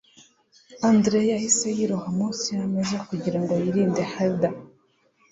[0.89, 4.53] Andrea yahise yiroha munsi yameza kugirango yirinde Heather